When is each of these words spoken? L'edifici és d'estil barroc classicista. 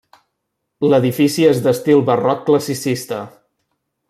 L'edifici 0.93 1.45
és 1.49 1.61
d'estil 1.67 2.03
barroc 2.09 2.43
classicista. 2.51 3.25